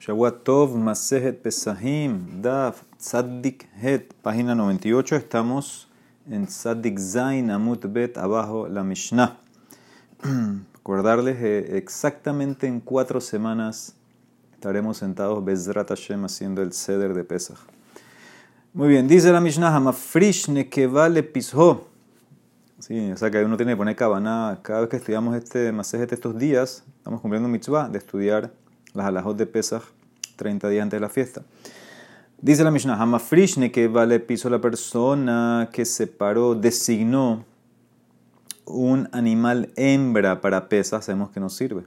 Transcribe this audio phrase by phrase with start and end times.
[0.00, 0.76] Shavuot Tov
[1.42, 5.16] Pesahim Daf Tzaddik Het, página 98.
[5.16, 5.88] Estamos
[6.30, 9.36] en Tzaddik Zain Amut Bet, abajo la Mishnah.
[10.74, 13.96] Recordarles eh, exactamente en cuatro semanas
[14.54, 17.58] estaremos sentados Bezrat Hashem haciendo el ceder de Pesach.
[18.74, 21.88] Muy bien, dice la Mishnah Hamafrish Nekevale Pisho.
[22.78, 24.60] Sí, o sea que uno tiene que poner cabana.
[24.62, 28.52] Cada vez que estudiamos este Masejet estos días, estamos cumpliendo mitzvah de estudiar
[28.94, 29.82] las alajot de Pesach
[30.36, 31.42] 30 días antes de la fiesta.
[32.40, 37.44] Dice la Mishnah, Hamafrishne que vale piso la persona que separó, designó
[38.64, 41.84] un animal hembra para Pesach, sabemos que no sirve.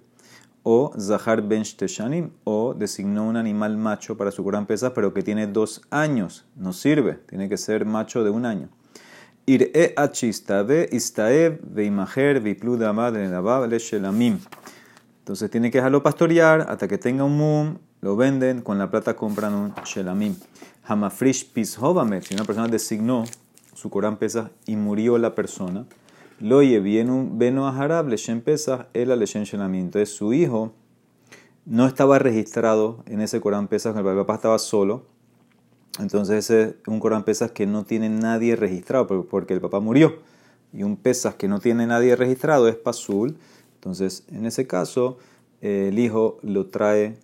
[0.64, 5.24] O Zahar Ben Shteshanim, o designó un animal macho para su gran Pesach, pero que
[5.24, 8.70] tiene dos años, no sirve, tiene que ser macho de un año.
[9.46, 12.58] Ir'e achista ve istaev ve imajer ve
[13.68, 14.40] le shelamim.
[15.22, 19.16] Entonces tiene que dejarlo pastorear hasta que tenga un mum, lo venden, con la plata
[19.16, 20.36] compran un shelamim.
[20.84, 23.24] Hamafrish pishovamet, si una persona designó
[23.76, 25.86] su Corán pesa y murió la persona,
[26.40, 29.86] lo un veno a leshen pesa, el leshen shelamim.
[29.86, 30.74] Entonces su hijo
[31.66, 35.06] no estaba registrado en ese Corán pesa, el papá estaba solo.
[36.00, 40.16] Entonces ese es un Corán pesas que no tiene nadie registrado porque el papá murió.
[40.74, 43.38] Y un pesas que no tiene nadie registrado es pasul.
[43.82, 45.18] Entonces, en ese caso,
[45.60, 47.18] el hijo lo trae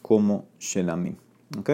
[0.00, 1.16] como Shelamim.
[1.58, 1.70] ¿Ok?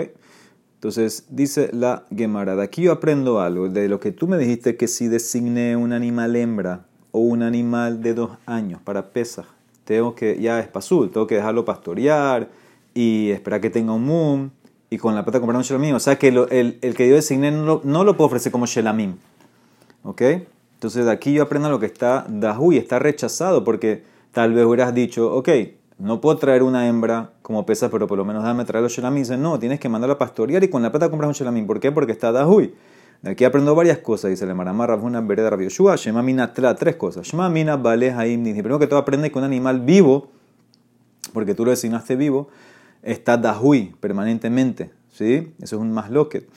[0.77, 4.78] Entonces, dice la Gemara, de aquí yo aprendo algo, de lo que tú me dijiste
[4.78, 9.44] que si designé un animal hembra o un animal de dos años para pesar,
[9.84, 12.48] tengo que, ya es pasul, tengo que dejarlo pastorear
[12.94, 14.50] y esperar que tenga un mum
[14.88, 15.94] y con la plata comprar un shelamim.
[15.97, 18.64] O sea que el, el, que yo designé no lo, no lo puedo ofrecer como
[18.64, 19.16] shelamim.
[20.02, 20.22] ¿Ok?
[20.75, 24.94] Entonces de aquí yo aprendo lo que está dahui, está rechazado porque Tal vez hubieras
[24.94, 25.48] dicho, ok,
[25.98, 29.22] no puedo traer una hembra como pesa, pero por lo menos dame traer los shelamim.
[29.22, 31.66] Dice, no, tienes que mandarla a pastorear y con la plata compras un shelamim.
[31.66, 31.92] ¿Por qué?
[31.92, 32.74] Porque está dahui.
[33.22, 36.96] De aquí aprendo varias cosas, dice el Maramar una vereda Rabbi Yoshua, Shema Mina tres
[36.96, 37.26] cosas.
[37.26, 40.28] Shema Mina Bale Haim primero que todo aprende que un animal vivo,
[41.34, 42.48] porque tú lo designaste vivo,
[43.02, 44.90] está dahui permanentemente.
[45.12, 45.52] ¿Sí?
[45.60, 46.48] Eso es un más loquet.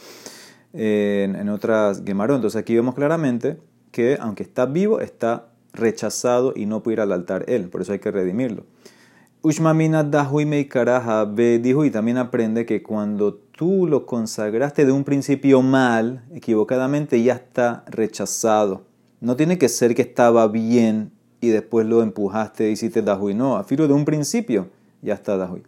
[0.72, 2.38] En, en otras Gemarón.
[2.38, 3.58] Entonces aquí vemos claramente
[3.92, 7.94] que aunque está vivo, está rechazado y no puede ir al altar él, por eso
[7.94, 8.64] hay que redimirlo.
[9.42, 15.62] Ushmamina dahui meikaraha dijo y también aprende que cuando tú lo consagraste de un principio
[15.62, 18.86] mal, equivocadamente, ya está rechazado.
[19.20, 23.34] No tiene que ser que estaba bien y después lo empujaste y hiciste dahui.
[23.34, 24.70] No, afiro de un principio
[25.02, 25.64] ya está dahui.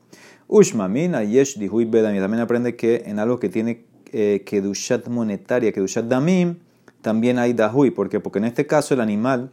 [0.48, 2.20] Ushmamina yesh dihui bedami.
[2.20, 6.56] También aprende que en algo que tiene eh, kedushat monetaria, kedushat damim,
[7.02, 7.92] también hay dahui.
[7.92, 8.22] ¿Por qué?
[8.22, 9.52] Porque en este caso el animal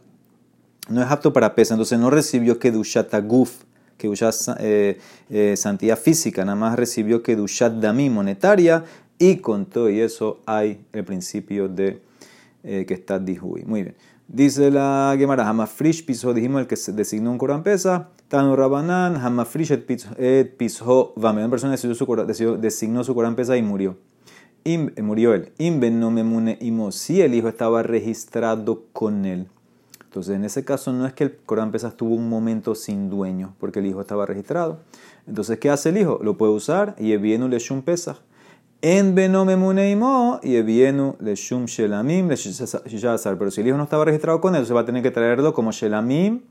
[0.89, 3.63] no es apto para pesa, entonces no recibió Kedushat Aguf,
[3.97, 4.99] Kedushat eh,
[5.29, 8.83] eh, santidad física, nada más recibió Kedushat Dami monetaria
[9.17, 12.01] y con todo y eso hay el principio de
[12.63, 13.63] eh, que está Dihui.
[13.65, 13.95] Muy bien.
[14.27, 19.17] Dice la Gemara, Hamafrish piso, dijimos el que se designó un Corán pesa, Tanu Rabanan,
[19.17, 23.97] Hamafrish et piso, vame, una persona designó su, designó su Corán pesa y murió.
[25.01, 25.51] murió él.
[25.57, 29.47] Imben no me mune imo, si el hijo estaba registrado con él.
[30.13, 33.55] Entonces, en ese caso no es que el Corán Pesas tuvo un momento sin dueño,
[33.59, 34.77] porque el hijo estaba registrado.
[35.25, 36.19] Entonces, ¿qué hace el hijo?
[36.21, 38.17] Lo puede usar y evienu leshum pesach.
[38.83, 43.39] En benome muneimo y evienu leshum shelamim shishazar.
[43.39, 45.51] Pero si el hijo no estaba registrado con él, se va a tener que traerlo
[45.51, 46.41] como shelamim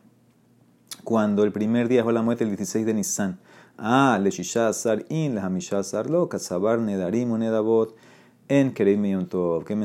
[1.04, 3.38] cuando el primer día fue la muerte, el 16 de Nisan.
[3.78, 7.94] Ah, leshishazar in, lehamishazar lo, katzabar nedarim nedabot
[8.48, 9.64] en Kerim Yom Tov.
[9.64, 9.76] ¿Qué,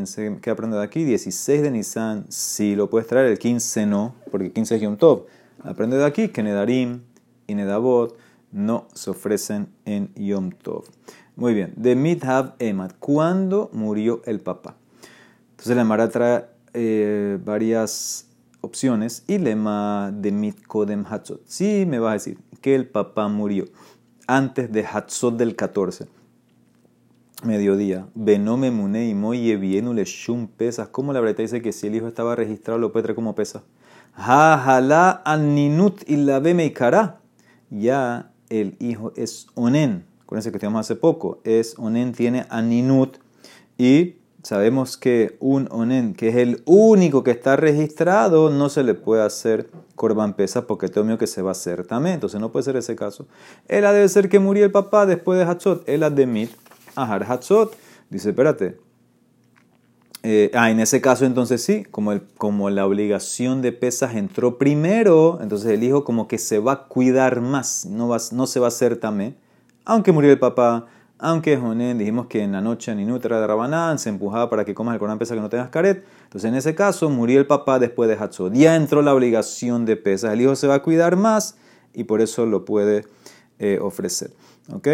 [0.41, 1.03] ¿Qué aprende de aquí?
[1.03, 5.25] 16 de Nisan, sí lo puedes traer, el 15 no, porque 15 es Yom Tov.
[5.63, 7.01] Aprende de aquí que Nedarim
[7.47, 8.17] y Nedabot
[8.51, 10.85] no se ofrecen en Yom Tov.
[11.35, 14.75] Muy bien, de Midhav Emad, ¿cuándo murió el papá?
[15.51, 18.27] Entonces la Mara trae eh, varias
[18.61, 21.41] opciones y lema de Mit Kodem Hatzot.
[21.45, 23.65] Sí, me va a decir que el papá murió
[24.27, 26.07] antes de Hatzot del 14
[27.43, 28.07] mediodía.
[28.15, 29.57] Benome mune moye
[30.05, 30.89] shum pesas.
[30.89, 33.63] ¿Cómo la verdad dice que si el hijo estaba registrado lo puede traer como pesa?
[34.15, 36.41] Jala aninut y la
[36.73, 37.19] cara.
[37.69, 40.05] Ya el hijo es onen.
[40.23, 41.39] Acuérdense que estudiamos hace poco.
[41.43, 43.17] Es onen, tiene aninut.
[43.77, 48.95] Y sabemos que un onen, que es el único que está registrado, no se le
[48.95, 52.15] puede hacer corban pesa porque mío que se va a hacer también.
[52.15, 53.27] Entonces no puede ser ese caso.
[53.67, 55.87] Él debe ser que murió el papá después de Hachot.
[55.87, 56.49] Él de mit
[56.97, 57.75] Ahar Hatzot.
[58.09, 58.77] Dice, espérate.
[60.23, 64.57] Eh, ah, en ese caso entonces sí, como, el, como la obligación de pesas entró
[64.57, 68.59] primero, entonces el hijo como que se va a cuidar más, no, va, no se
[68.59, 69.35] va a hacer tamé
[69.85, 70.87] Aunque murió el papá,
[71.19, 74.93] aunque Jonen, dijimos que en la noche Ninutra de Rabanán se empujaba para que comas
[74.93, 76.03] el Corán pesa que no tengas caret.
[76.25, 78.53] Entonces en ese caso murió el papá después de Hatzot.
[78.53, 80.33] Ya entró la obligación de pesas.
[80.33, 81.55] El hijo se va a cuidar más
[81.93, 83.05] y por eso lo puede
[83.59, 84.31] eh, ofrecer.
[84.71, 84.87] ¿Ok?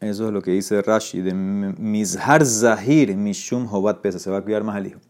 [0.00, 4.18] Eso es lo que dice Rashi de Mizhar Zahir Mishum Hobat Pesa.
[4.18, 5.00] Se va a cuidar más al hijo.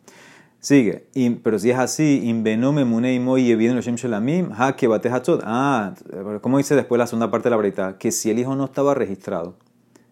[0.63, 1.09] Sigue,
[1.43, 5.11] pero si es así, inbenome munei moi evident lo shelamim, ha que bate
[5.43, 5.93] Ah,
[6.41, 7.99] ¿cómo dice después la segunda parte de la breita?
[7.99, 9.57] Que si el hijo no estaba registrado.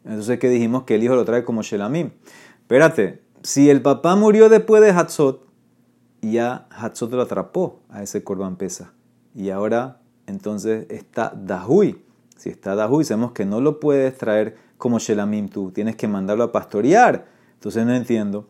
[0.04, 0.82] Entonces, ¿qué dijimos?
[0.82, 2.10] Que el hijo lo trae como shelamim.
[2.62, 5.46] Espérate, si el papá murió después de Hatzot,
[6.20, 8.92] ya Hatzot lo atrapó a ese korban pesa.
[9.36, 12.02] Y ahora, entonces, está Dahui.
[12.40, 15.72] Si está Dahui, sabemos que no lo puedes traer como shelamim tú.
[15.72, 17.26] Tienes que mandarlo a pastorear.
[17.52, 18.48] Entonces, no entiendo.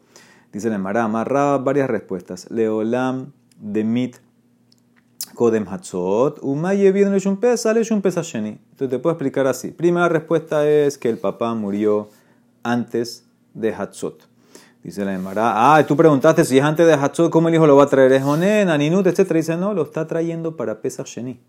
[0.53, 2.49] Dice la Emara, amarraba varias respuestas.
[2.53, 4.17] Leolam de mit
[5.35, 8.61] kodem hatzot, umaye bien le pesa, le pesa sheni.
[8.71, 9.73] Entonces te puedo explicar así.
[9.73, 12.11] Primera respuesta es que el papá murió
[12.63, 14.29] antes de hatzot.
[14.85, 17.75] Dice la Emara, ah, tú preguntaste si es antes de hatzot, ¿cómo el hijo lo
[17.75, 18.13] va a traer?
[18.13, 19.39] ¿Es onen, aninut, etcétera?
[19.39, 21.41] Dice, no, lo está trayendo para pesa sheni.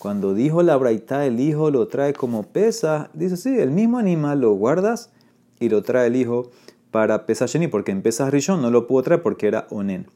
[0.00, 4.40] Cuando dijo la braita, el hijo lo trae como pesa, dice, sí, el mismo animal
[4.40, 5.10] lo guardas
[5.58, 6.50] y lo trae el hijo
[6.90, 10.06] para Pesach Sheni, porque en Pesach Rishon no lo pudo traer porque era Onen.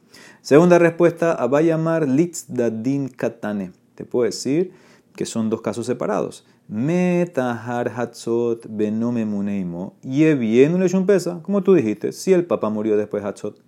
[0.41, 3.73] Segunda respuesta, va a llamar Litz Dadin Katane.
[3.93, 4.71] Te puedo decir
[5.15, 6.47] que son dos casos separados.
[6.67, 9.93] Metahar Hatzot Benome Muneimo.
[10.01, 13.61] Y bien un pesa, como tú dijiste, si el papá murió después de Hatzot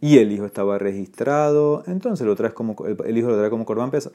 [0.00, 3.90] y el hijo estaba registrado, entonces lo traes como, el, hijo lo trae como Corban
[3.90, 4.12] pesa.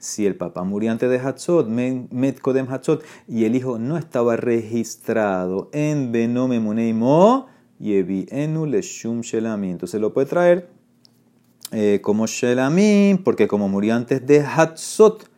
[0.00, 4.34] Si el papá murió antes de Hatzot, Met Kodem Hatzot, y el hijo no estaba
[4.36, 7.48] registrado en Benome Muneimo,
[7.78, 9.72] Yevi enu leshum shelamim.
[9.72, 10.70] Entonces lo puede traer
[11.72, 15.28] eh, como shelamim, porque como murió antes de Hatzot,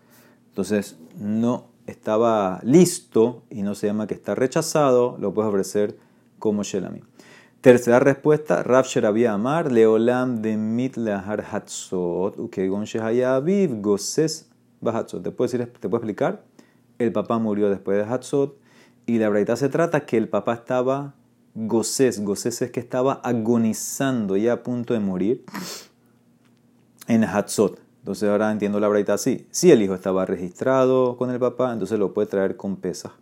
[0.51, 5.99] entonces no estaba listo y no se llama que está rechazado, lo puedes ofrecer
[6.39, 7.03] como shelamim.
[7.63, 14.52] Tercera respuesta, Rav Sherabia Amar, Leolam de mit lahar hatzot, ukegon shehayaviv goses
[14.83, 15.23] bahatzot.
[15.23, 15.37] ¿Te ¿Te
[15.89, 16.45] puedo explicar?
[16.99, 18.59] El papá murió después de Hatzot
[19.07, 21.15] y la verdad se trata que el papá estaba
[21.55, 22.23] Gosés.
[22.23, 25.45] Gosés es que estaba agonizando ya a punto de morir
[27.09, 27.81] en Hatzot.
[28.01, 29.47] Entonces ahora entiendo la braita así.
[29.51, 33.13] Si el hijo estaba registrado con el papá, entonces lo puede traer con pesas.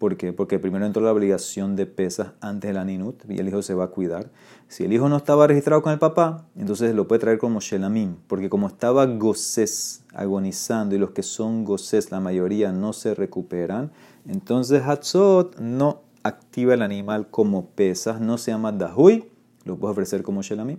[0.00, 0.32] ¿Por qué?
[0.32, 3.74] Porque primero entró la obligación de pesas antes de la ninut y el hijo se
[3.74, 4.30] va a cuidar.
[4.66, 8.16] Si el hijo no estaba registrado con el papá, entonces lo puede traer como shelamim.
[8.26, 13.92] Porque como estaba gozés agonizando y los que son gozés, la mayoría no se recuperan,
[14.26, 19.30] entonces Hatzot no activa el animal como pesas, no se llama dahui,
[19.66, 20.78] lo puedes ofrecer como shelamim.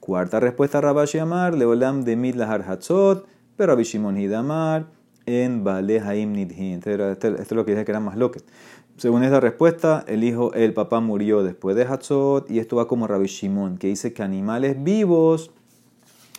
[0.00, 4.86] Cuarta respuesta, Rabashi Amar, Leolam de Midlahar Hatzot, pero Rabbi Shimon Hidamar,
[5.26, 6.34] en Bale Haim.
[6.36, 8.40] Esto es lo que dije que era más loque.
[8.96, 13.06] Según esta respuesta, el hijo, el papá murió después de Hatzot, y esto va como
[13.06, 15.50] Rabbi Shimon, que dice que animales vivos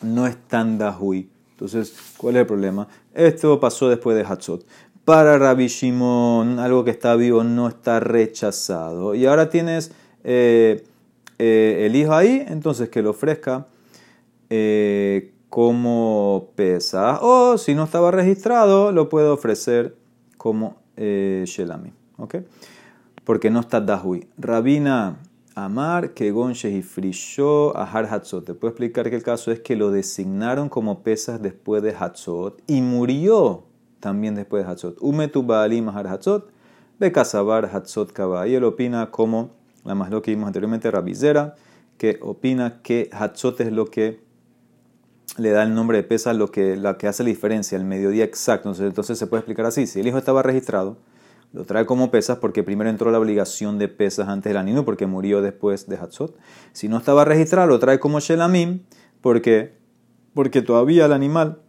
[0.01, 1.30] no están dahui.
[1.51, 2.88] Entonces, ¿cuál es el problema?
[3.13, 4.65] Esto pasó después de Hatzot
[5.06, 9.15] para Rabbi Shimon, algo que está vivo no está rechazado.
[9.15, 9.91] Y ahora tienes
[10.24, 10.83] eh,
[11.39, 13.68] eh, el hijo ahí, entonces que lo ofrezca
[14.50, 17.19] eh, como pesa.
[17.21, 19.95] O si no estaba registrado, lo puede ofrecer
[20.35, 21.94] como Shelami.
[22.17, 22.38] ¿Ok?
[23.24, 24.27] Porque no está Dahui.
[24.36, 25.19] Rabina
[25.53, 28.45] Amar, que Gonche y Frisho, Ahar Hatzot.
[28.45, 32.60] Te puedo explicar que el caso es que lo designaron como pesas después de Hatzot
[32.65, 33.65] y murió
[34.00, 34.98] también después de Hatzot.
[35.01, 36.50] Umetu Baalim Mahar Hatzot,
[36.98, 38.48] Bekasabar Hatzot Kaba.
[38.48, 39.51] Y él opina como
[39.86, 41.53] la más lo que vimos anteriormente, Rabizera,
[42.00, 44.23] que opina que Hatzot es lo que
[45.38, 48.70] le da el nombre de pesa, lo que, que hace la diferencia, el mediodía exacto.
[48.70, 50.98] Entonces, entonces se puede explicar así: si el hijo estaba registrado,
[51.53, 55.06] lo trae como pesas porque primero entró la obligación de pesas antes del anino porque
[55.06, 56.36] murió después de Hatzot.
[56.72, 58.82] Si no estaba registrado, lo trae como Shelamim
[59.22, 59.77] porque,
[60.34, 61.62] porque todavía el animal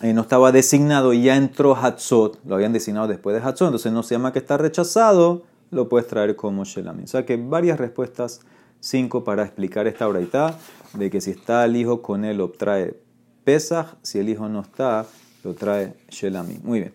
[0.00, 3.92] eh, no estaba designado y ya entró Hatzot, lo habían designado después de Hatzot, entonces
[3.92, 7.04] no se llama que está rechazado, lo puedes traer como Shelamim.
[7.04, 8.40] O sea que varias respuestas,
[8.80, 10.56] cinco para explicar esta oraita,
[10.94, 12.96] de que si está el hijo con él lo trae
[13.44, 15.06] Pesach, si el hijo no está,
[15.44, 16.60] lo trae Shelamim.
[16.62, 16.92] Muy bien.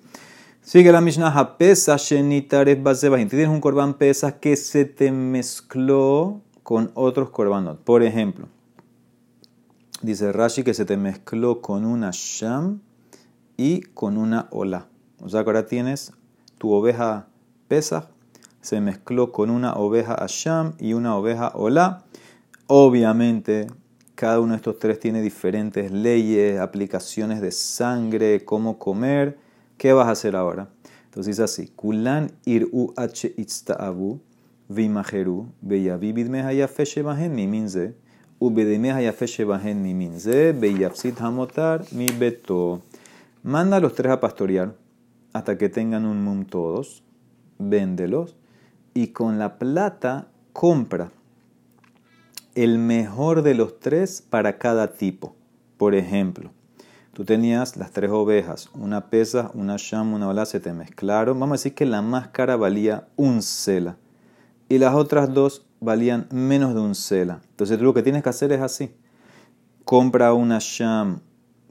[0.61, 3.29] Sigue la Mishnah, Pesach Shenitares Basebahim.
[3.29, 7.79] Tienes un korban Pesach que se te mezcló con otros korbanot.
[7.79, 8.47] Por ejemplo,
[10.01, 12.81] dice Rashi que se te mezcló con una Sham
[13.57, 14.87] y con una ola.
[15.21, 16.13] O sea que ahora tienes
[16.57, 17.27] tu oveja
[17.67, 18.09] pesa,
[18.61, 22.03] se mezcló con una oveja asham y una oveja ola.
[22.67, 23.67] Obviamente,
[24.17, 29.37] cada uno de estos tres tiene diferentes leyes, aplicaciones de sangre, cómo comer.
[29.77, 30.69] ¿Qué vas a hacer ahora?
[31.05, 34.19] Entonces dice así, kulan iru h itzta'abu
[34.69, 37.93] vimajeru beyavid mehayafe shebahen miminze
[38.39, 42.81] ubedime hayafe shebahen miminze beyapsit hamotar mi beto.
[43.43, 44.73] Manda a los tres a pastorear
[45.31, 47.03] hasta que tengan un mum todos,
[47.59, 48.35] véndelos
[48.95, 51.11] y con la plata compra
[52.57, 55.35] el mejor de los tres para cada tipo.
[55.77, 56.49] Por ejemplo,
[57.13, 61.39] tú tenías las tres ovejas, una pesa, una sham, una ola, se te mezclaron.
[61.39, 63.97] Vamos a decir que la más cara valía un cela
[64.69, 67.41] y las otras dos valían menos de un cela.
[67.51, 68.91] Entonces tú lo que tienes que hacer es así.
[69.85, 71.19] Compra una sham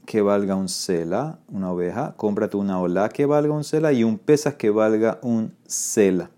[0.05, 4.17] que valga un cela, una oveja, cómprate una ola que valga un cela y un
[4.17, 6.31] pesas que valga un cela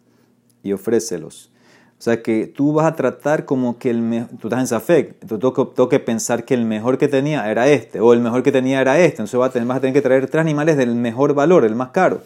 [0.63, 1.51] y ofrécelos.
[1.99, 5.19] O sea que tú vas a tratar como que el mejor, tú estás en Safek,
[5.27, 8.53] tú tengo que, pensar que el mejor que tenía era este, o el mejor que
[8.53, 10.95] tenía era este, entonces vas a, tener, vas a tener que traer tres animales del
[10.95, 12.21] mejor valor, el más caro.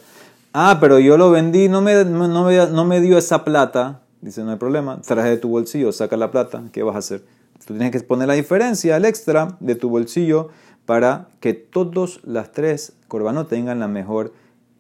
[0.54, 4.02] Ah, pero yo lo vendí, no me, no me, no me dio esa plata.
[4.22, 7.24] Dice, no hay problema, traje de tu bolsillo, saca la plata, ¿qué vas a hacer?
[7.66, 10.50] Tú tienes que poner la diferencia, el extra de tu bolsillo,
[10.86, 14.34] para que todos las tres corbanos tengan la mejor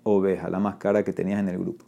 [0.03, 1.83] oveja, la más cara que tenías en el grupo.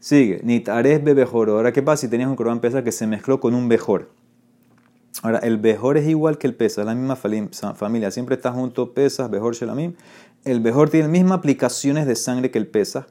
[0.00, 1.50] Sigue, Nitares bebejor.
[1.50, 4.08] Ahora, ¿qué pasa si tenías un corbán pesa que se mezcló con un bejor?
[5.22, 9.30] Ahora, el bejor es igual que el pesa, la misma familia, siempre está junto pesas,
[9.30, 9.92] bejor, shelamim.
[10.44, 13.08] El bejor tiene las mismas aplicaciones de sangre que el pesa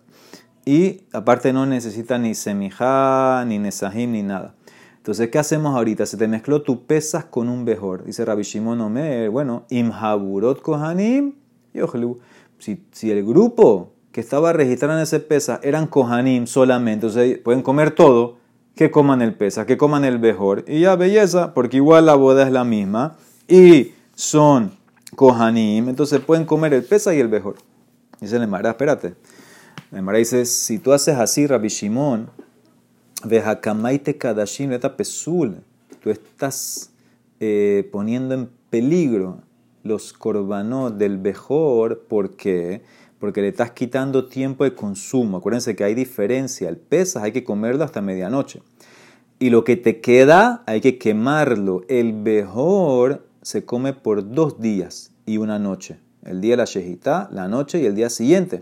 [0.66, 4.56] y aparte no necesita ni semijá, ni nesahim, ni nada.
[4.98, 6.08] Entonces, ¿qué hacemos ahorita?
[6.08, 8.04] Se te mezcló tu pesas con un bejor.
[8.04, 11.36] Dice Rabbi Shimon Omer, bueno, imhaburot kohanim,
[12.58, 17.92] si, si el grupo estaba registrado en ese pesa eran Kohanim solamente, entonces pueden comer
[17.92, 18.38] todo,
[18.76, 20.64] que coman el pesa, que coman el mejor.
[20.68, 24.72] Y ya belleza, porque igual la boda es la misma y son
[25.16, 27.56] Kohanim, entonces pueden comer el pesa y el mejor.
[28.22, 29.16] Dice Lemara, espérate.
[29.92, 32.30] Lemara dice, si tú haces así, Rabbi Shimon,
[33.24, 35.58] Vejacamaite Kadashim Leta Pesul,
[36.02, 36.92] tú estás
[37.40, 39.42] eh, poniendo en peligro
[39.84, 42.82] los corbanos del mejor porque
[43.20, 45.38] porque le estás quitando tiempo de consumo.
[45.38, 46.70] Acuérdense que hay diferencia.
[46.70, 48.62] El pesas hay que comerlo hasta medianoche.
[49.40, 51.84] Y lo que te queda hay que quemarlo.
[51.88, 56.00] El mejor se come por dos días y una noche.
[56.24, 58.62] El día de la shejitá, la noche y el día siguiente.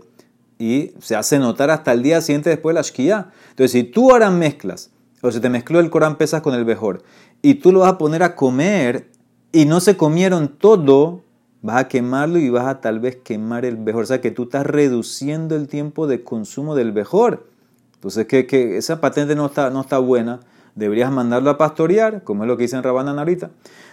[0.58, 3.30] Y se hace notar hasta el día siguiente después de la shkia.
[3.50, 4.90] Entonces, si tú ahora mezclas,
[5.22, 7.02] o se te mezcló el Corán pesas con el mejor,
[7.42, 9.10] y tú lo vas a poner a comer
[9.52, 11.22] y no se comieron todo,
[11.62, 14.04] vas a quemarlo y vas a tal vez quemar el mejor.
[14.04, 17.46] O sea que tú estás reduciendo el tiempo de consumo del mejor.
[17.94, 20.40] Entonces, que, que esa patente no está, no está buena.
[20.74, 23.50] Deberías mandarlo a pastorear, como es lo que dicen Rabanan ahorita.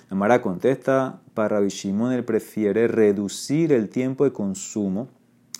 [0.10, 1.70] La Mara contesta, para Rabbi
[2.14, 5.08] él prefiere reducir el tiempo de consumo,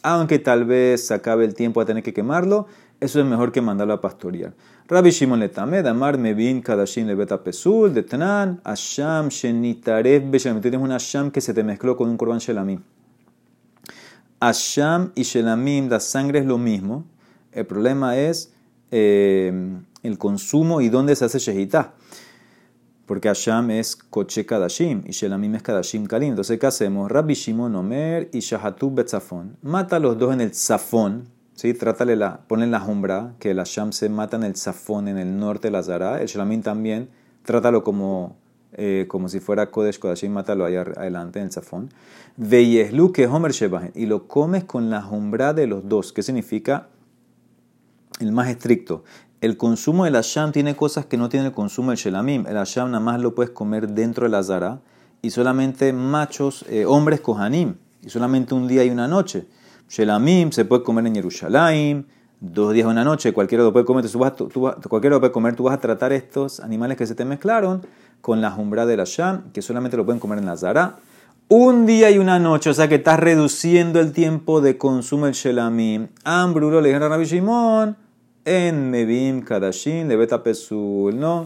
[0.04, 2.68] aunque tal vez acabe el tiempo a tener que quemarlo,
[3.00, 4.54] eso es mejor que mandarlo a pastorear.
[4.88, 10.62] Rabbi Shimon Letamed, Amar Mevin Kadashim Lebeta Pesul, de Tanan, Asham Shenitarev Beshalamim.
[10.62, 12.84] Tienes un Asham que se te mezcló con un Korban Shelamim.
[14.40, 17.04] Asham y Shelamim, la sangre es lo mismo.
[17.52, 18.54] El problema es
[18.92, 19.52] eh,
[20.04, 21.96] el consumo y dónde se hace Shehitah.
[23.08, 26.30] Porque Asham es Koche Kadashim y Shelamim es Kadashim Kalim.
[26.30, 27.12] Entonces, ¿qué hacemos?
[27.12, 29.58] Rabbi Shimon Omer y Shahatub Betzafon.
[29.64, 31.74] Mata a los dos en el Zafón ¿sí?
[31.74, 35.38] Trátale la, ponle la jumbra, que el Asham se mata en el Zafón, en el
[35.38, 36.22] norte de la Zara.
[36.22, 37.10] El Shalamín también,
[37.44, 38.36] trátalo como,
[38.74, 41.90] eh, como si fuera Kodesh Kodashim, mátalo allá adelante en el Zafón.
[42.38, 43.92] Veyeslu que Homer Shebahen.
[43.96, 46.14] Y lo comes con la jumbra de los dos.
[46.14, 46.90] ¿Qué significa?
[48.20, 49.04] El más estricto.
[49.42, 52.46] El consumo del Asham tiene cosas que no tiene el consumo del Shelamim.
[52.48, 54.82] El Asham nada más lo puedes comer dentro de la Zara.
[55.22, 57.76] Y solamente machos, eh, hombres Kohanim.
[58.02, 59.48] Y solamente un día y una noche.
[59.90, 62.08] Shelamim se puede comer en Jerusalén,
[62.40, 64.50] dos días o una noche, cualquiera lo puede comer, tú vas, tú,
[64.90, 67.86] cualquiera lo puede comer, tú vas a tratar estos animales que se te mezclaron
[68.22, 70.98] con la jumbra de la Sham, que solamente lo pueden comer en la Zara.
[71.48, 75.36] Un día y una noche, o sea que estás reduciendo el tiempo de consumo del
[75.36, 76.08] Shelamim.
[76.24, 77.96] Ambruro le dijeron a Rabbi Shimon,
[78.46, 81.46] en Mebim Kadashin, le beta Pesul, ¿no?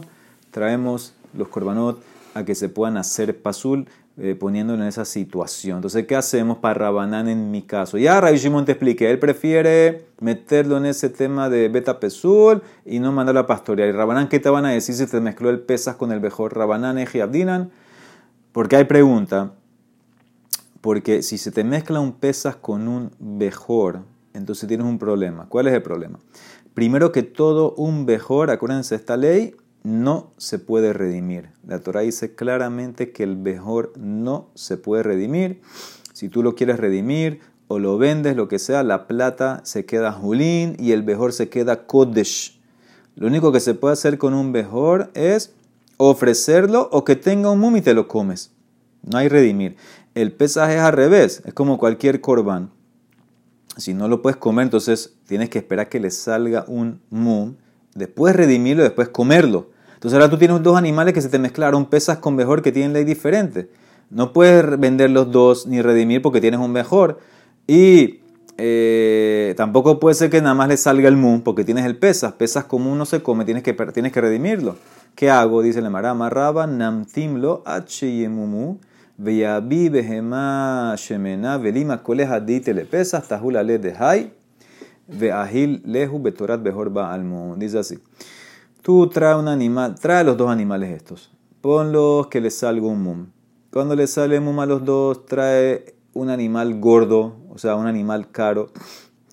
[0.50, 2.02] Traemos los korbanot
[2.34, 3.86] a que se puedan hacer pasul
[4.18, 5.76] eh, poniéndolo en esa situación.
[5.76, 7.96] Entonces, ¿qué hacemos para Rabanán en mi caso?
[7.96, 12.98] Ya Rabbi Shimon te expliqué, él prefiere meterlo en ese tema de beta pesul y
[12.98, 13.88] no mandarlo a pastorear.
[13.88, 16.56] ¿Y Rabanán qué te van a decir si te mezcló el pesas con el mejor?
[16.56, 17.70] Rabanán, Eji, Abdinan.
[18.52, 19.52] Porque hay pregunta.
[20.80, 24.00] Porque si se te mezcla un pesas con un mejor,
[24.34, 25.46] entonces tienes un problema.
[25.48, 26.18] ¿Cuál es el problema?
[26.74, 31.50] Primero que todo, un mejor, acuérdense esta ley, no se puede redimir.
[31.66, 35.60] La Torah dice claramente que el mejor no se puede redimir.
[36.12, 37.40] Si tú lo quieres redimir,
[37.72, 41.48] o lo vendes, lo que sea, la plata se queda julín y el mejor se
[41.48, 42.60] queda kodesh.
[43.14, 45.52] Lo único que se puede hacer con un mejor es
[45.96, 48.50] ofrecerlo o que tenga un mum y te lo comes.
[49.02, 49.76] No hay redimir.
[50.16, 52.70] El pesaje es al revés, es como cualquier corbán.
[53.76, 57.54] Si no lo puedes comer, entonces tienes que esperar que le salga un mum,
[57.94, 59.70] después redimirlo después comerlo.
[59.94, 62.92] Entonces ahora tú tienes dos animales que se te mezclaron, pesas con mejor que tienen
[62.92, 63.68] ley diferente.
[64.08, 67.18] No puedes vender los dos ni redimir porque tienes un mejor.
[67.66, 68.20] Y
[68.56, 72.32] eh, tampoco puede ser que nada más le salga el mum porque tienes el pesas.
[72.32, 74.76] Pesas como uno se come, tienes que, tienes que redimirlo.
[75.14, 75.62] ¿Qué hago?
[75.62, 77.62] Dice la Marama Raba, Namtimlo
[77.98, 78.78] Yemumu,
[79.16, 84.32] Veyabi Behema Shemena, Velima Koleha Ditele Pesas, Tahula Le de Hay,
[85.12, 87.56] Veahil Lehu Betorat Behor Almu.
[87.56, 87.98] Dice así.
[88.82, 91.30] Tú trae un animal, trae los dos animales estos.
[91.60, 93.26] Ponlos que les salga un mum.
[93.70, 98.30] Cuando le sale mum a los dos, trae un animal gordo, o sea, un animal
[98.30, 98.70] caro,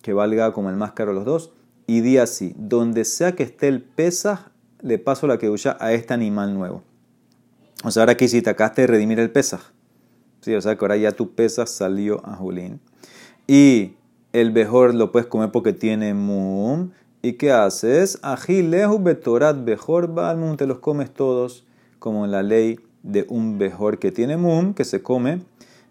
[0.02, 1.52] que valga como el más caro de los dos.
[1.86, 5.92] Y di así, donde sea que esté el pesa, le paso la que usa a
[5.92, 6.82] este animal nuevo.
[7.84, 9.60] O sea, ahora que hiciste, acá de redimir el pesaj.
[10.40, 12.80] Sí, o sea que ahora ya tu pesaj salió a Julín.
[13.46, 13.94] Y
[14.32, 16.90] el mejor lo puedes comer porque tiene mum.
[17.22, 18.18] ¿Y qué haces?
[18.22, 21.64] Ajilehu betorat bejor balmum, te los comes todos,
[21.98, 25.40] como en la ley de un bejor que tiene mum, que se come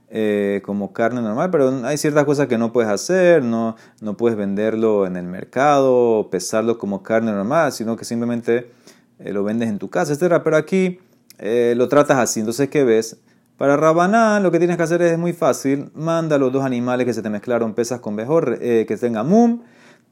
[0.10, 4.38] eh, como carne normal, pero hay ciertas cosas que no puedes hacer, no, no puedes
[4.38, 8.72] venderlo en el mercado, pesarlo como carne normal, sino que simplemente
[9.20, 10.42] eh, lo vendes en tu casa, etc.
[10.42, 11.00] Pero aquí
[11.40, 12.40] eh, lo tratas así.
[12.40, 13.18] Entonces, ¿qué ves?
[13.58, 15.90] Para Rabanán lo que tienes que hacer es muy fácil.
[15.96, 19.64] Manda los dos animales que se te mezclaron, pesas con mejor, que tenga mum.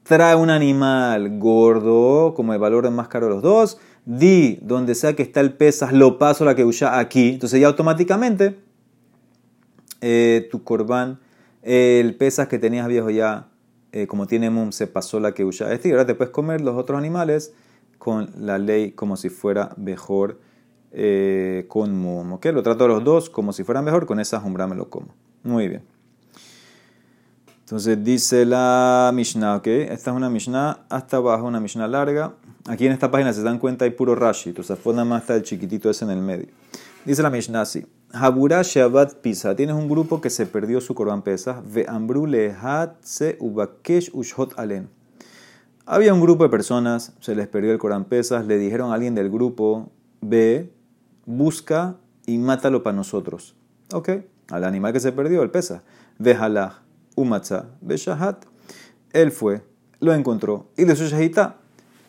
[0.02, 3.78] Trae un animal gordo, como el valor más caro de los dos.
[4.04, 7.34] Di, donde sea que está el pesas, lo paso a la que usa aquí.
[7.34, 8.58] Entonces ya automáticamente
[10.00, 11.20] eh, tu corbán,
[11.62, 13.48] el pesas que tenías viejo ya,
[14.08, 15.72] como tiene mum, se pasó la que usa.
[15.72, 17.52] Este ahora te puedes comer los otros animales
[17.98, 20.40] con la ley como si fuera mejor
[20.98, 22.32] eh, con mum.
[22.32, 22.46] ¿ok?
[22.46, 25.08] Lo trato a los dos como si fuera mejor, con esa jumbra me lo como.
[25.42, 25.82] Muy bien.
[27.60, 29.66] Entonces dice la Mishnah, ¿ok?
[29.66, 32.34] Esta es una Mishnah hasta abajo, una Mishnah larga.
[32.66, 35.42] Aquí en esta página se dan cuenta hay puro Rashi, entonces nada más está el
[35.42, 36.46] chiquitito ese en el medio.
[37.04, 37.84] Dice la Mishnah así.
[38.12, 39.54] Habura Shabbat Pisa.
[39.54, 41.60] Tienes un grupo que se perdió su Corban Pesa.
[41.66, 42.26] Ve Ambru
[43.02, 44.88] se Ubakesh Ushot Alen.
[45.88, 49.14] Había un grupo de personas, se les perdió el Corán Pesas, le dijeron a alguien
[49.14, 50.72] del grupo, ve,
[51.26, 53.54] busca y mátalo para nosotros.
[53.92, 54.10] Ok,
[54.50, 55.82] al animal que se perdió, el pesa.
[56.18, 56.80] Ve halach,
[57.14, 58.44] umatza, ve shahat.
[59.12, 59.62] Él fue,
[60.00, 61.56] lo encontró y le su shahita.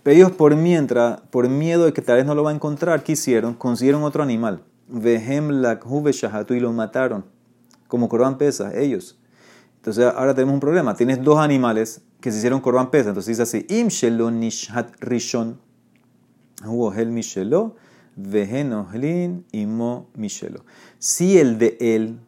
[0.03, 3.03] Pero ellos por mientras, por miedo de que tal vez no lo va a encontrar,
[3.03, 3.55] ¿qué hicieron?
[3.55, 4.63] Consiguieron otro animal.
[4.87, 6.03] Vehem lakhu
[6.49, 7.25] y lo mataron.
[7.87, 9.17] Como Corán Pesas, ellos.
[9.77, 10.95] Entonces ahora tenemos un problema.
[10.95, 13.09] Tienes dos animales que se hicieron korban pesa.
[13.09, 15.59] Entonces dice así, im shelo nishat rishon,
[16.65, 17.11] hubo el
[18.17, 20.65] mishelo, vehenohlin imo mishelo.
[20.99, 22.19] Si el de él,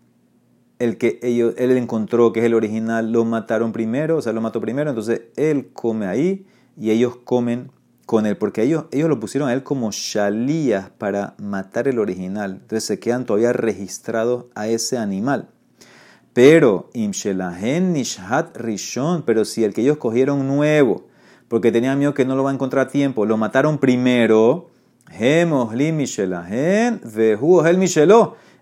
[0.79, 4.41] el que ellos, él encontró que es el original, lo mataron primero, o sea, lo
[4.41, 6.45] mató primero, entonces él come ahí
[6.77, 7.71] y ellos comen
[8.05, 12.53] con él, porque ellos, ellos lo pusieron a él como shalías para matar el original.
[12.61, 15.49] Entonces se quedan todavía registrados a ese animal.
[16.33, 21.05] Pero, imshelahen nishat rishon, pero si el que ellos cogieron nuevo,
[21.49, 24.68] porque tenían miedo que no lo va a encontrar a tiempo, lo mataron primero,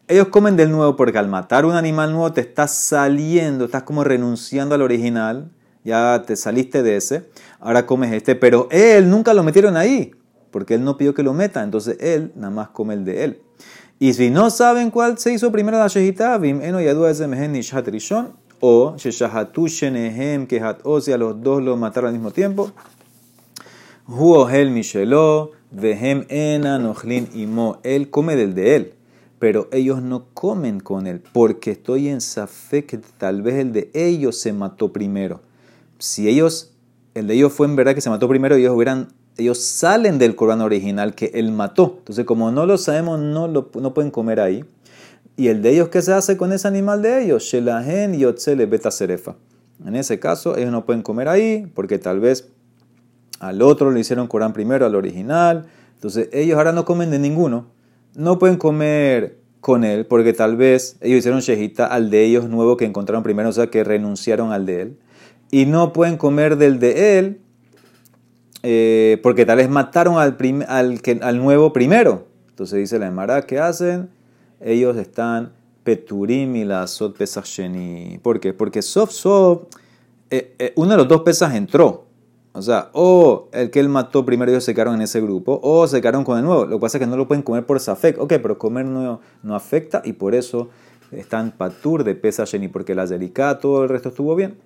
[0.09, 4.03] Ellos comen del nuevo porque al matar un animal nuevo te estás saliendo, estás como
[4.03, 5.51] renunciando al original,
[5.83, 7.29] ya te saliste de ese,
[7.59, 10.11] ahora comes este, pero él nunca lo metieron ahí,
[10.51, 13.41] porque él no pidió que lo meta, entonces él nada más come el de él.
[13.99, 17.51] Y si no saben cuál se hizo primero la shehita, vim eno yadua ese mehen
[17.51, 22.31] nishat rishon, o sheshahatu shenehem kehat o si a los dos lo mataron al mismo
[22.31, 22.71] tiempo.
[24.07, 27.79] Hu ohel mishelo, vehem ena nochlin imo.
[27.83, 28.93] Él come del de él,
[29.39, 33.91] pero ellos no comen con él, porque estoy en safe que tal vez el de
[33.93, 35.41] ellos se mató primero.
[35.99, 36.73] Si ellos,
[37.13, 40.35] el de ellos fue en verdad que se mató primero, ellos hubieran ellos salen del
[40.35, 41.95] Corán original que él mató.
[41.99, 44.65] Entonces, como no lo sabemos, no, lo, no pueden comer ahí.
[45.35, 47.43] Y el de ellos, ¿qué se hace con ese animal de ellos?
[47.43, 48.25] Shelahen y
[48.65, 49.35] beta serefa.
[49.85, 52.49] En ese caso, ellos no pueden comer ahí porque tal vez
[53.39, 55.67] al otro le hicieron Corán primero, al original.
[55.95, 57.67] Entonces, ellos ahora no comen de ninguno.
[58.15, 62.77] No pueden comer con él porque tal vez ellos hicieron shejita al de ellos nuevo
[62.77, 64.97] que encontraron primero, o sea, que renunciaron al de él.
[65.51, 67.41] Y no pueden comer del de él
[68.63, 70.37] eh, porque tal vez mataron al,
[71.21, 72.27] al, nuevo primero.
[72.49, 74.09] Entonces dice la Emara, ¿qué hacen?
[74.59, 77.47] Ellos están Peturim y la Sot Pesach.
[78.21, 78.53] ¿Por qué?
[78.53, 79.63] Porque Sof Sof,
[80.29, 82.06] eh, eh, uno de los dos pesas entró.
[82.57, 85.87] O sea, o el que él mató primero ellos se quedaron en ese grupo, o
[85.87, 86.65] se quedaron con el nuevo.
[86.65, 88.19] Lo que pasa es que no lo pueden comer por Safek.
[88.19, 90.69] Ok, pero comer no, no afecta y por eso
[91.11, 94.57] están patur de pesa Sheni, porque la Zerika, todo el resto estuvo bien.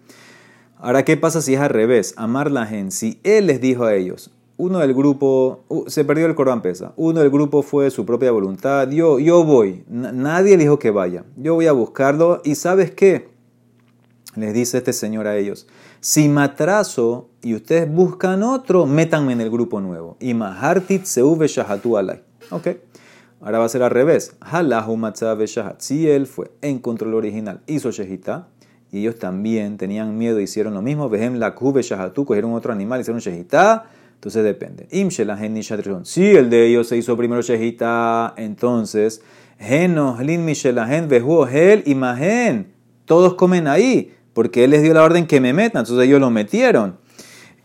[0.78, 2.14] Ahora, ¿qué pasa si es al revés?
[2.16, 2.92] Amar la gente.
[2.92, 7.20] Si él les dijo a ellos, uno del grupo, se perdió el Corban Pesa, uno
[7.20, 11.66] del grupo fue su propia voluntad, yo, yo voy, nadie dijo que vaya, yo voy
[11.66, 13.28] a buscarlo y ¿sabes qué?
[14.36, 15.68] Les dice este señor a ellos,
[16.02, 20.18] si me atraso y ustedes buscan otro, métanme en el grupo nuevo.
[20.20, 22.22] Y mahartit seuve shahatu alay.
[22.50, 22.70] Ok.
[23.40, 24.36] Ahora va a ser al revés.
[24.42, 24.98] Halahu
[25.46, 25.80] shahat.
[25.80, 28.48] Si él fue, en control original, hizo shehita,
[28.92, 31.08] y ellos también tenían miedo, hicieron lo mismo.
[31.08, 33.86] Vejem la kube shahatu, cogieron otro animal, hicieron shehita.
[34.16, 34.88] Entonces depende.
[36.04, 39.22] Si el de ellos se hizo primero shehita, entonces,
[39.60, 42.74] henohlin mishelahen vehu hel imagen.
[43.06, 46.30] Todos comen ahí porque él les dio la orden que me metan, entonces ellos lo
[46.30, 46.98] metieron.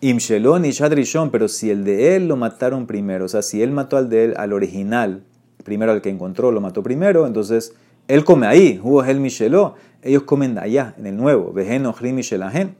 [0.00, 3.70] Imshelon y Shadrishon, pero si el de él lo mataron primero, o sea, si él
[3.70, 5.24] mató al de él, al original,
[5.64, 7.74] primero al que encontró, lo mató primero, entonces
[8.09, 12.76] él come ahí, hubo el Micheló, ellos comen allá, en el nuevo, Vejen Ojri Michelajen,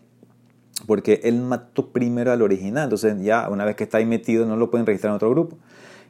[0.87, 4.57] porque él mató primero al original, entonces ya una vez que está ahí metido no
[4.57, 5.57] lo pueden registrar en otro grupo.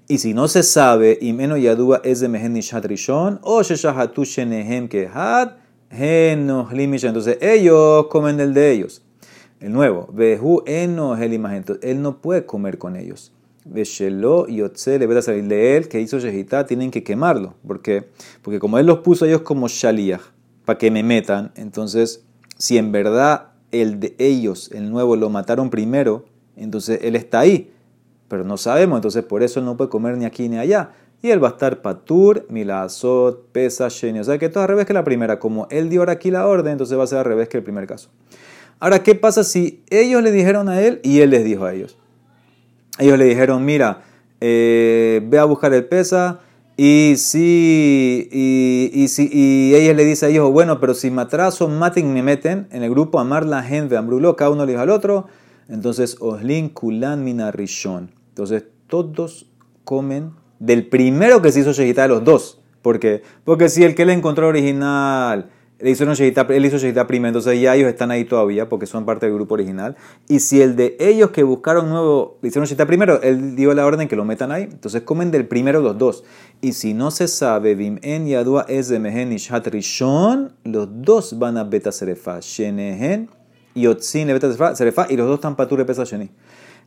[0.08, 4.88] Y si no se sabe, y menos Yadúa es de Mehen Shadrishon, o Sheshahatu Shenehem
[4.88, 5.52] Kehad,
[7.08, 9.02] entonces ellos comen el de ellos.
[9.60, 11.64] El nuevo, Behu eno imagen.
[11.82, 13.32] Él no puede comer con ellos.
[13.64, 17.54] Beshelo y le a salir de él que hizo Shehita, tienen que quemarlo.
[17.66, 18.08] ¿Por qué?
[18.42, 20.20] Porque como él los puso ellos como Shaliach,
[20.64, 22.24] para que me metan, entonces
[22.58, 27.72] si en verdad el de ellos, el nuevo, lo mataron primero, entonces él está ahí.
[28.28, 30.90] Pero no sabemos, entonces por eso él no puede comer ni aquí ni allá
[31.22, 34.20] y a estar patur, milazot, pesa, sheni.
[34.20, 35.38] O sea que todo al revés que la primera.
[35.38, 37.64] Como él dio ahora aquí la orden, entonces va a ser al revés que el
[37.64, 38.10] primer caso.
[38.78, 41.96] Ahora, ¿qué pasa si ellos le dijeron a él y él les dijo a ellos?
[42.98, 44.02] Ellos le dijeron, mira,
[44.40, 46.40] eh, ve a buscar el pesa
[46.76, 51.22] y si, y, y, si, y ella le dice a ellos, bueno, pero si me
[51.22, 54.82] atraso, maten, me meten en el grupo Amar la gente, Ambrulo, cada uno le dijo
[54.82, 55.26] al otro,
[55.68, 58.10] entonces Oslin Kulan Minarishon.
[58.28, 59.46] Entonces todos
[59.84, 62.60] comen del primero que se hizo Shehita de los dos.
[62.82, 63.22] ¿Por qué?
[63.44, 67.60] Porque si el que le encontró original le hizo shehita, él hizo Shehita primero, entonces
[67.60, 69.96] ya ellos están ahí todavía porque son parte del grupo original.
[70.26, 73.84] Y si el de ellos que buscaron nuevo le hicieron Shehita primero, él dio la
[73.84, 74.62] orden que lo metan ahí.
[74.62, 76.24] Entonces comen del primero los dos.
[76.62, 81.38] Y si no se sabe, Bim en Yadua es de Mehen y Rishon, los dos
[81.38, 82.38] van a Beta Serefa.
[82.40, 83.28] Shenehen
[83.74, 86.30] y Otzin Beta Serefa, y los dos están patur de Pesa Sheni.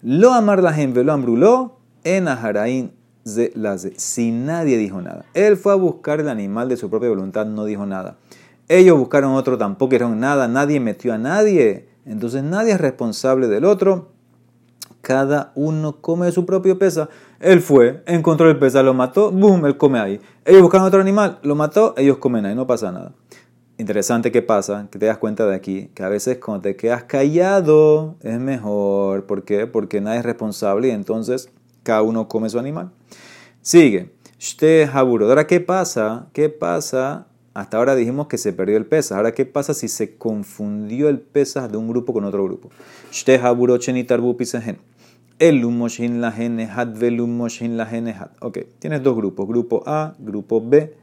[0.01, 2.27] Lo amar la gente, lo ambruló en
[3.25, 5.25] Aharain si nadie dijo nada.
[5.34, 8.17] Él fue a buscar el animal de su propia voluntad, no dijo nada.
[8.67, 11.88] Ellos buscaron otro, tampoco dijeron nada, nadie metió a nadie.
[12.05, 14.10] Entonces nadie es responsable del otro.
[15.01, 17.10] Cada uno come su propio pesa.
[17.39, 20.19] Él fue, encontró el pesa, lo mató, boom, él come ahí.
[20.45, 23.13] Ellos buscaron otro animal, lo mató, ellos comen ahí, no pasa nada.
[23.77, 27.05] Interesante que pasa, que te das cuenta de aquí, que a veces cuando te quedas
[27.05, 29.25] callado es mejor.
[29.25, 29.67] ¿Por qué?
[29.67, 31.49] Porque nadie es responsable y entonces
[31.89, 32.91] cada uno come su animal.
[33.63, 34.12] Sigue.
[34.93, 36.28] Ahora, ¿qué pasa?
[36.34, 37.25] ¿Qué pasa?
[37.56, 39.17] Hasta ahora dijimos que se perdió el pesa.
[39.17, 42.69] Ahora, ¿qué pasa si se confundió el pesa de un grupo con otro grupo?
[48.39, 50.93] Ok, tienes dos grupos, grupo A, grupo B.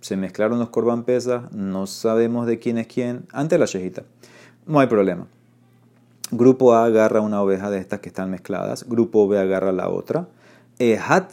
[0.00, 3.26] Se mezclaron los corban pesas, no sabemos de quién es quién.
[3.32, 4.04] Ante la shejita,
[4.64, 5.26] no hay problema.
[6.32, 10.28] Grupo A agarra una oveja de estas que están mezcladas, grupo B agarra la otra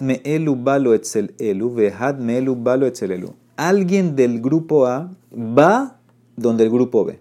[0.01, 3.33] me elu balo etzel elu, elu balo etzel elu.
[3.55, 5.99] Alguien del grupo A va
[6.35, 7.19] donde el grupo B.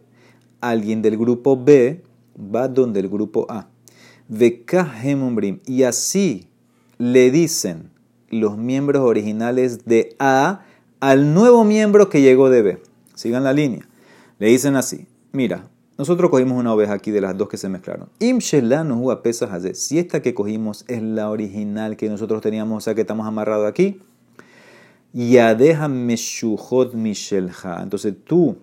[0.61, 2.03] Alguien del grupo B
[2.37, 3.69] va donde el grupo A.
[5.67, 6.49] Y así
[6.99, 7.91] le dicen
[8.29, 10.63] los miembros originales de A
[10.99, 12.83] al nuevo miembro que llegó de B.
[13.15, 13.89] Sigan la línea.
[14.39, 18.09] Le dicen así, mira, nosotros cogimos una oveja aquí de las dos que se mezclaron.
[18.19, 22.95] Im hubo pesas Si esta que cogimos es la original que nosotros teníamos, o sea
[22.95, 24.01] que estamos amarrados aquí,
[25.13, 27.81] ya deja meshuhot mishelha.
[27.83, 28.59] Entonces tú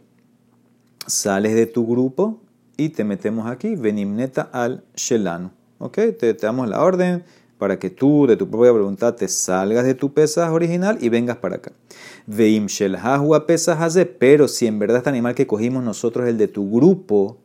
[1.08, 2.40] sales de tu grupo
[2.78, 5.52] y te metemos aquí, venimneta al shelano.
[5.80, 5.98] ¿Ok?
[6.18, 7.24] Te damos la orden
[7.64, 11.38] para que tú, de tu propia voluntad, te salgas de tu pesas original y vengas
[11.38, 11.72] para acá.
[12.28, 16.70] Veim shelhahua pesas pero si en verdad este animal que cogimos nosotros el de tu
[16.70, 17.38] grupo,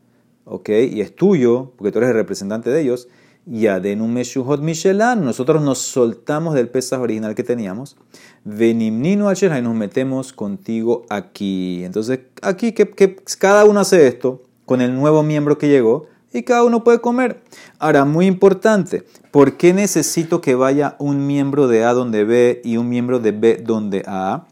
[0.45, 0.71] ¿ok?
[0.91, 3.07] Y es tuyo, porque tú eres el representante de ellos,
[3.47, 7.97] Yadenu Meshuhot Mishelan, nosotros nos soltamos del pesas original que teníamos.
[8.43, 11.85] Venimnino al y nos metemos contigo aquí.
[11.85, 16.65] Entonces, aquí que cada uno hace esto con el nuevo miembro que llegó y cada
[16.65, 17.43] uno puede comer.
[17.79, 22.77] Ahora, muy importante, ¿por qué necesito que vaya un miembro de A donde B y
[22.77, 24.47] un miembro de B donde A?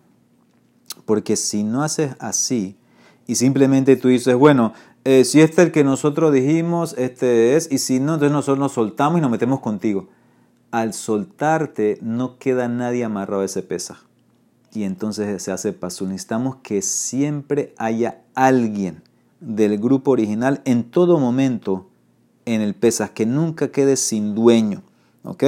[1.04, 2.76] Porque si no haces así
[3.26, 4.72] y simplemente tú dices, bueno,
[5.04, 8.58] eh, si este es el que nosotros dijimos, este es, y si no, entonces nosotros
[8.58, 10.08] nos soltamos y nos metemos contigo.
[10.72, 14.00] Al soltarte no queda nadie amarrado a ese pesa.
[14.72, 16.06] Y entonces se hace paso.
[16.06, 19.02] Necesitamos que siempre haya alguien
[19.40, 21.86] del grupo original en todo momento
[22.44, 24.82] en el pesas, que nunca quede sin dueño.
[25.24, 25.42] ¿Ok?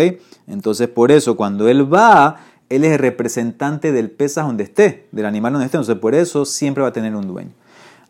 [0.49, 5.25] Entonces, por eso, cuando él va, él es el representante del pesas donde esté, del
[5.25, 5.77] animal donde esté.
[5.77, 7.53] Entonces, por eso siempre va a tener un dueño.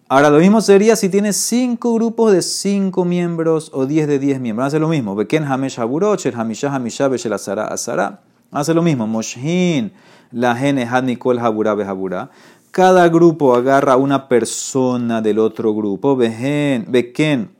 [0.08, 4.40] Ahora, lo mismo sería si tienes cinco grupos de cinco miembros o diez de diez
[4.40, 4.68] miembros.
[4.68, 5.14] Hace lo mismo.
[5.14, 8.22] Beken Hamesh Haburoch, el Hamishah Hamishah Beshel Azara Azara.
[8.50, 9.06] Hace lo mismo.
[9.06, 9.92] Moshin,
[10.32, 12.30] la Gene Had Nikol Behabura
[12.78, 17.50] cada grupo agarra una persona del otro grupo, Beken, Beken,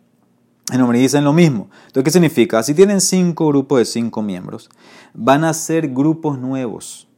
[0.75, 1.69] nombre dicen lo mismo.
[1.89, 2.63] Entonces, ¿qué significa?
[2.63, 4.71] Si tienen cinco grupos de cinco miembros,
[5.15, 7.09] van a ser grupos nuevos.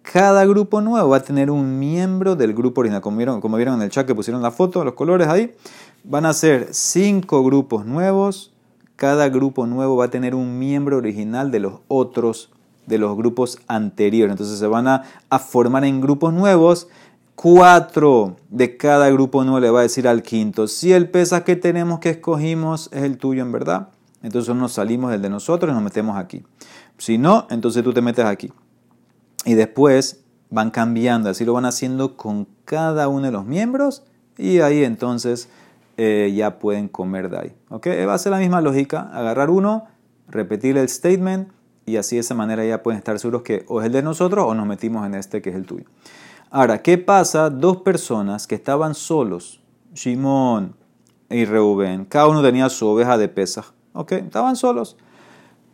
[0.00, 3.02] Cada grupo nuevo va a tener un miembro del grupo original.
[3.02, 5.54] Como vieron, como vieron en el chat que pusieron la foto, los colores ahí,
[6.04, 8.54] van a ser cinco grupos nuevos.
[8.96, 12.48] Cada grupo nuevo va a tener un miembro original de los otros,
[12.86, 14.32] de los grupos anteriores.
[14.32, 16.88] Entonces se van a, a formar en grupos nuevos
[17.36, 21.54] cuatro de cada grupo no le va a decir al quinto, si el pesa que
[21.54, 23.90] tenemos que escogimos es el tuyo en verdad,
[24.22, 26.42] entonces nos salimos del de nosotros y nos metemos aquí.
[26.98, 28.52] Si no, entonces tú te metes aquí.
[29.44, 34.02] Y después van cambiando, así lo van haciendo con cada uno de los miembros
[34.38, 35.48] y ahí entonces
[35.98, 38.06] eh, ya pueden comer de ahí.
[38.06, 39.84] Va a ser la misma lógica, agarrar uno,
[40.28, 41.48] repetir el statement
[41.84, 44.46] y así de esa manera ya pueden estar seguros que o es el de nosotros
[44.48, 45.84] o nos metimos en este que es el tuyo.
[46.56, 47.50] Ahora, ¿qué pasa?
[47.50, 49.60] Dos personas que estaban solos,
[49.92, 50.74] Shimón
[51.28, 54.12] y Reuben, cada uno tenía su oveja de pesa, ¿ok?
[54.12, 54.96] Estaban solos.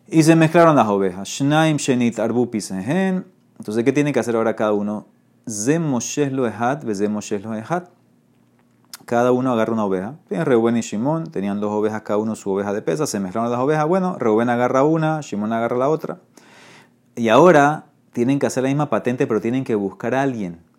[0.08, 1.28] Y se mezclaron las ovejas.
[1.28, 5.06] Shnaim Shenit Entonces, ¿qué tiene que hacer ahora cada uno?
[5.46, 6.50] lo
[9.04, 10.16] Cada uno agarra una oveja.
[10.30, 13.06] Reuben y Shimón tenían dos ovejas, cada uno su oveja de pesa.
[13.06, 13.86] Se mezclaron las ovejas.
[13.86, 16.18] Bueno, Reuben agarra una, Shimón agarra la otra.
[17.14, 20.71] Y ahora tienen que hacer la misma patente, pero tienen que buscar a alguien.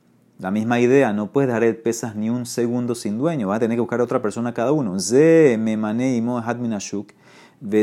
[0.43, 3.59] La misma idea, no puedes dar el pesas ni un segundo sin dueño, vas a
[3.61, 4.99] tener que buscar a otra persona cada uno.
[4.99, 7.13] Ze me maneimo es adminashuk,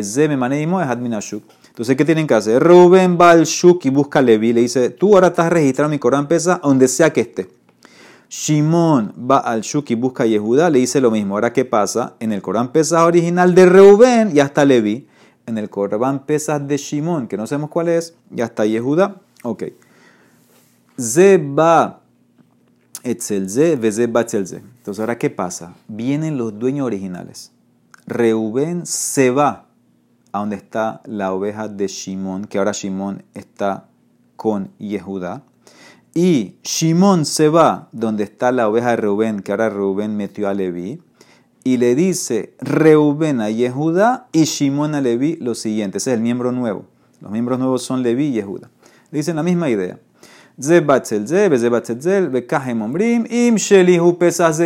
[0.03, 1.43] ze me maneimo es adminashuk.
[1.69, 2.63] Entonces, ¿qué tienen que hacer?
[2.63, 5.99] Rubén va al shuk y busca a Levi, le dice, tú ahora estás registrado mi
[5.99, 7.49] Corán pesa donde sea que esté.
[8.29, 11.37] Shimon va al shuk y busca a Yehuda, le dice lo mismo.
[11.37, 12.17] Ahora, ¿qué pasa?
[12.21, 15.09] En el Corán pesa original de Reuben ya está Levi.
[15.47, 19.17] En el Corán pesas de Shimon, que no sabemos cuál es, ya está Yehuda.
[19.45, 19.65] Ok.
[20.99, 22.00] Ze va
[23.03, 25.75] etzelze, veze ba Entonces, ahora, ¿qué pasa?
[25.89, 27.53] Vienen los dueños originales.
[28.07, 29.67] Reuben se va
[30.33, 33.89] a donde está la oveja de Shimón, que ahora Shimón está
[34.37, 35.45] con Yehuda.
[36.15, 40.55] Y Shimón se va donde está la oveja de Reuben, que ahora Reuben metió a
[40.55, 41.03] Leví.
[41.63, 45.99] Y le dice Reuben a Yehuda y Shimón a Leví lo siguiente.
[45.99, 46.87] Ese es el miembro nuevo.
[47.21, 48.71] Los miembros nuevos son Leví y Yehuda.
[49.11, 49.99] Dicen la misma idea.
[50.61, 52.43] Ze batzel ze, ze batzel de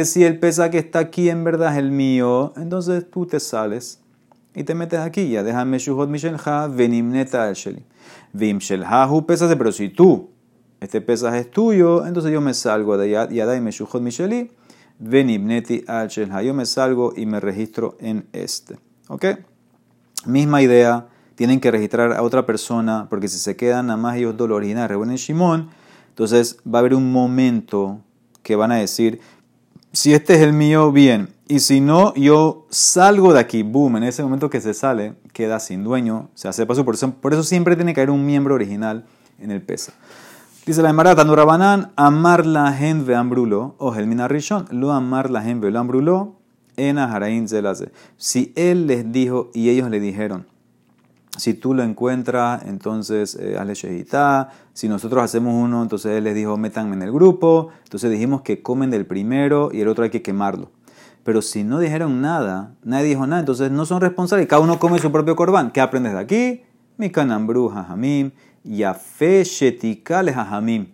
[0.05, 4.01] si el pesa que está aquí en verdad es el mío, entonces tú te sales
[4.57, 7.85] y te metes aquí, ya déjame shuhot mishelha, venimneta al sheli.
[8.33, 10.31] Vim shelhahu pesas pero si tú,
[10.81, 14.51] este pesas es tuyo, entonces yo me salgo de allá, ya me shuhot misheli,
[14.99, 18.81] venimneti al shelha, yo me salgo y me registro en este.
[19.07, 19.27] ¿Ok?
[20.27, 24.37] Misma idea tienen que registrar a otra persona, porque si se quedan nada más ellos
[24.37, 25.71] dos, Reuben y Shimón,
[26.15, 27.99] entonces va a haber un momento
[28.45, 29.19] que van a decir,
[29.91, 34.05] si este es el mío, bien, y si no, yo salgo de aquí, boom, en
[34.05, 37.43] ese momento que se sale, queda sin dueño, se hace paso, por eso, por eso
[37.43, 39.05] siempre tiene que haber un miembro original
[39.41, 39.93] en el pesa.
[40.65, 45.43] Dice la Emara, Nurabanan, amar la gen ve ambrulo, o el rishon, lo amar la
[45.43, 46.37] gen ve ambrulo,
[46.77, 47.49] en aharain
[48.17, 50.47] Si él les dijo y ellos le dijeron,
[51.37, 54.51] si tú lo encuentras, entonces eh, hazle shehitá.
[54.73, 57.71] Si nosotros hacemos uno, entonces él les dijo, métanme en el grupo.
[57.85, 60.71] Entonces dijimos que comen del primero y el otro hay que quemarlo.
[61.25, 64.47] Pero si no dijeron nada, nadie dijo nada, entonces no son responsables.
[64.47, 65.71] Cada uno come su propio corbán.
[65.71, 66.63] ¿Qué aprendes de aquí?
[66.99, 68.31] Mi canambru hajamim,
[68.63, 70.89] yafe shetikal hajamim.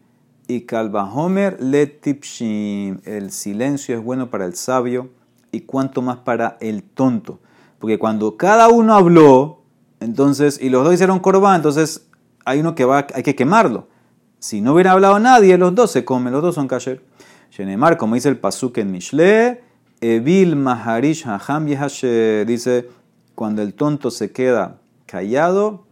[0.47, 3.01] Y kalbahomer letipshim.
[3.05, 5.11] El silencio es bueno para el sabio
[5.53, 7.41] y cuanto más para el tonto.
[7.79, 9.60] Porque cuando cada uno habló,
[10.01, 12.07] Entonces, y los dos hicieron corbán, entonces
[12.45, 13.89] hay uno que va, hay que quemarlo.
[14.39, 17.03] Si no hubiera hablado nadie, los dos se comen, los dos son kasher.
[17.51, 19.63] Shenemar, como dice el pasuk en Mishle,
[20.01, 22.89] Evil Maharish Haham dice,
[23.35, 25.85] cuando el tonto se queda callado,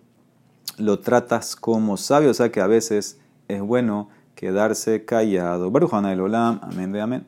[0.79, 5.71] lo tratas como sabio, o sea que a veces es bueno quedarse callado.
[5.71, 7.17] Baruch el Olam, amén de amén.